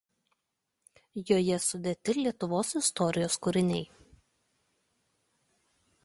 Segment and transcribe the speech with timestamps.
[1.31, 3.85] Joje sudėti Lietuvos istorijos kūriniai.